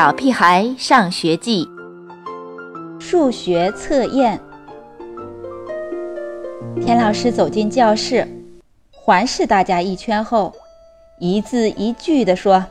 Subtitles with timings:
[0.00, 1.68] 小屁孩上学记》
[2.98, 4.40] 数学测验。
[6.80, 8.26] 田老师走进教室，
[8.90, 10.54] 环视大家一圈后，
[11.18, 12.64] 一字一句地说：“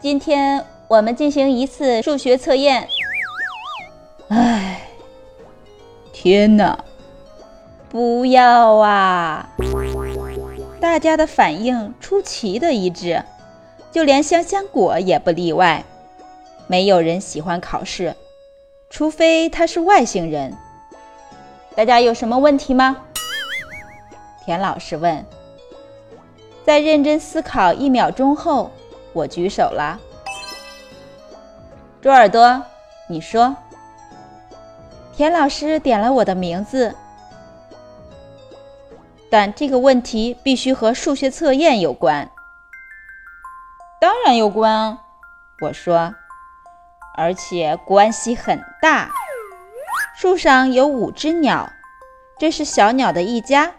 [0.00, 2.88] 今天我们进行一次数学测验。”
[4.30, 4.80] 唉，
[6.12, 6.78] 天哪！
[7.88, 9.48] 不要啊！
[10.80, 13.24] 大家的反应出奇的一致，
[13.96, 15.82] 就连香香果也不例外。
[16.66, 18.14] 没有人喜欢考试，
[18.90, 20.54] 除非他是外星人。
[21.74, 22.98] 大家有什么问题吗？
[24.44, 25.24] 田老师问。
[26.62, 28.70] 在认真思考一秒钟后，
[29.14, 29.98] 我举手了。
[32.02, 32.62] 猪耳朵，
[33.08, 33.56] 你说。
[35.16, 36.94] 田老师点了我的名字。
[39.30, 42.30] 但这个问题必须和数学测验有关。
[44.34, 44.98] 有关，
[45.60, 46.14] 我说，
[47.16, 49.10] 而且关系很大。
[50.16, 51.70] 树上有五只鸟，
[52.38, 53.72] 这是小鸟的一家，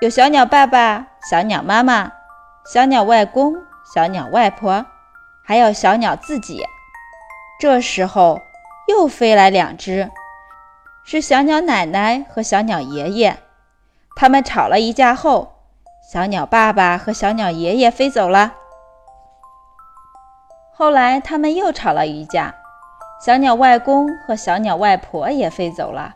[0.00, 2.12] 有小鸟爸爸、小鸟妈妈、
[2.72, 3.56] 小鸟外公、
[3.94, 4.86] 小鸟外婆，
[5.42, 6.62] 还有小鸟自己。
[7.58, 8.40] 这时候
[8.88, 10.10] 又飞来两只，
[11.04, 13.38] 是小鸟奶奶和小鸟爷爷。
[14.14, 15.64] 他们吵了一架后，
[16.12, 18.54] 小鸟爸爸和小鸟爷爷飞走了。
[20.80, 22.54] 后来他们又吵了一架，
[23.22, 26.14] 小鸟外公和小鸟外婆也飞走了。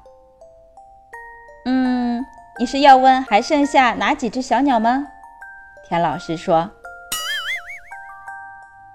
[1.66, 2.24] 嗯，
[2.58, 5.06] 你是要问还剩下哪几只小鸟吗？
[5.86, 6.70] 田老师说，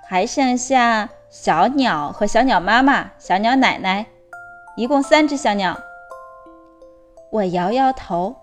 [0.08, 4.08] 还剩下小鸟和小鸟妈妈、小鸟奶奶，
[4.76, 5.78] 一共三只小鸟。
[7.32, 8.36] 我摇摇头。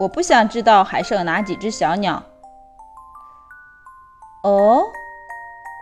[0.00, 2.22] 我不想知道还剩哪几只小鸟。
[4.42, 4.84] 哦，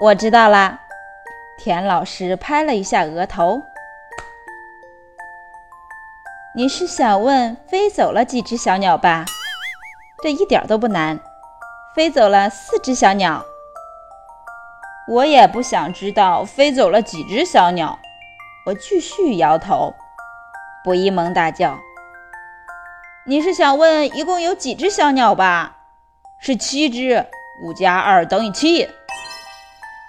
[0.02, 0.80] 我知道啦。
[1.56, 3.62] 田老师拍了一下额头。
[6.56, 9.24] 你是想问飞走了几只小鸟吧？
[10.20, 11.20] 这一点都不难。
[11.94, 13.44] 飞走了四只小鸟。
[15.06, 18.00] 我也不想知道飞走了几只小鸟。
[18.66, 19.94] 我继续摇头。
[20.82, 21.78] 布依蒙大叫。
[23.24, 25.76] 你是想问一共有几只小鸟吧？
[26.40, 27.24] 是七只，
[27.62, 28.90] 五加二等于七。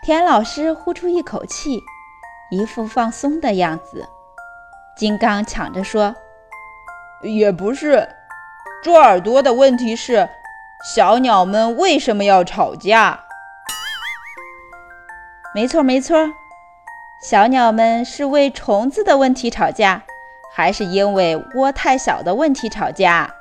[0.03, 1.81] 田老师呼出一口气，
[2.51, 4.05] 一副放松的样子。
[4.97, 6.13] 金刚抢着说
[7.23, 8.09] ：“也不是。
[8.83, 10.27] 猪耳朵的问题是，
[10.93, 13.17] 小鸟们为什么要吵架？”
[15.55, 16.17] 没错，没错，
[17.21, 20.03] 小鸟们是为虫子的问题吵架。
[20.53, 23.33] 还是因为窝太小的问题吵架，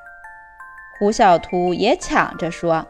[0.98, 2.86] 胡小图也抢着说，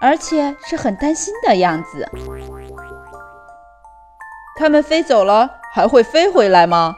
[0.00, 2.06] 而且是很担心的样子。
[4.58, 6.96] 他们飞走了，还会飞回来吗？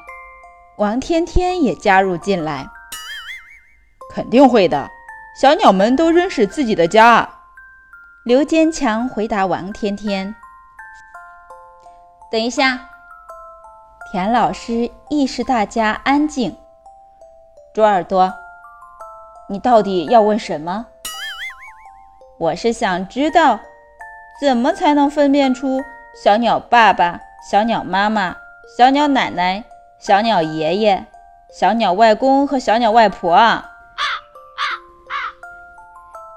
[0.78, 2.66] 王天天也加入进来。
[4.15, 4.88] 肯定会的，
[5.38, 7.28] 小鸟们都认识自己的家。
[8.25, 10.34] 刘坚强回答王天天。
[12.31, 12.87] 等一下。
[14.10, 16.56] 田老师意识大家安静。
[17.75, 18.32] 猪耳朵，
[19.50, 20.87] 你到底要问什么？
[22.38, 23.60] 我是想知道，
[24.41, 25.82] 怎么才能分辨出
[26.25, 28.37] 小鸟爸爸、小鸟妈妈、
[28.77, 29.65] 小鸟奶奶、
[29.99, 31.06] 小鸟爷爷、
[31.51, 33.71] 小鸟外公和小鸟外婆啊？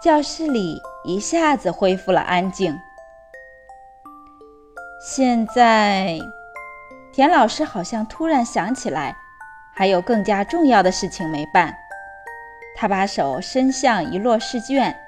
[0.01, 2.77] 教室里一下子恢复了安静。
[5.01, 6.17] 现在。
[7.13, 9.15] 田老师好像突然想起来，
[9.75, 11.77] 还有更加重要的事情没办。
[12.75, 14.99] 他把手伸向一摞试卷。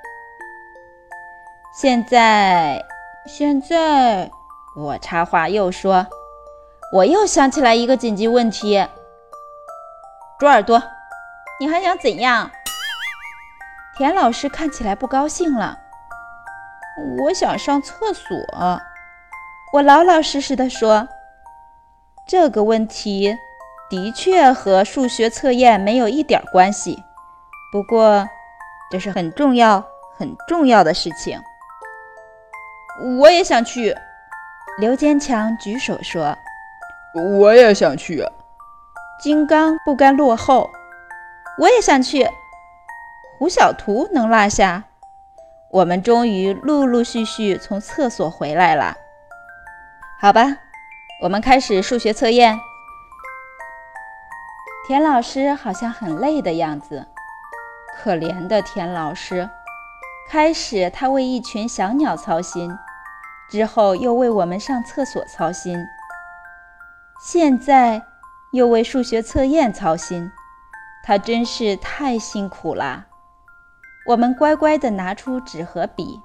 [1.73, 2.79] 现在，
[3.25, 4.29] 现在，
[4.75, 6.05] 我插话又说，
[6.91, 8.85] 我又想起来一个紧急问题。
[10.37, 10.83] 猪耳朵，
[11.59, 12.51] 你还想怎样？
[13.97, 15.79] 田老师看起来不高兴了。
[17.21, 18.37] 我想上厕所。
[19.71, 21.07] 我老老实实的说。
[22.27, 23.37] 这个问题
[23.87, 26.97] 的确和数学测验没有一点关系，
[27.71, 28.27] 不过
[28.89, 29.85] 这是很重要、
[30.17, 31.39] 很重要的事情。
[33.19, 33.95] 我也想去。
[34.77, 36.37] 刘坚强举手说
[37.39, 38.27] ：“我也想去。”
[39.23, 40.69] 金刚不甘落后
[41.59, 42.29] ：“我也想去。”
[43.39, 44.83] 胡小图能落下？
[45.71, 48.95] 我们终于陆陆续续从厕所回来了。
[50.19, 50.57] 好吧。
[51.21, 52.59] 我们开始数学测验。
[54.85, 57.07] 田老师好像很累的样子，
[57.97, 59.49] 可怜的田老师。
[60.29, 62.77] 开始他为一群小鸟操心，
[63.49, 65.77] 之后又为我们上厕所操心，
[67.21, 68.03] 现在
[68.51, 70.31] 又为数学测验操心，
[71.03, 73.05] 他真是太辛苦了。
[74.07, 76.21] 我们乖乖地拿出纸和笔。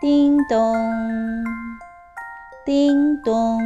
[0.00, 0.74] 叮咚，
[2.66, 3.60] 叮咚，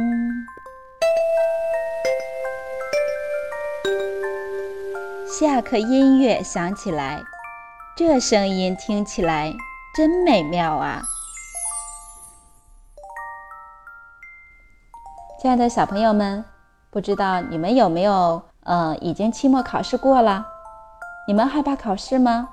[5.27, 7.21] 下课音乐响起来，
[7.97, 9.53] 这声音听起来
[9.95, 11.01] 真美妙啊！
[15.41, 16.45] 亲爱的小朋友们，
[16.89, 20.45] 不知道你们有没有呃已经期末考试过了？
[21.27, 22.47] 你们害怕考试吗？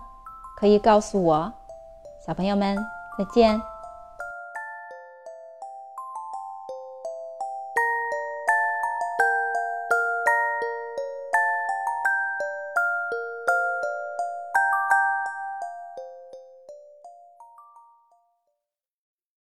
[0.58, 1.52] 可以告诉我。
[2.26, 2.76] 小朋友们，
[3.18, 3.60] 再见。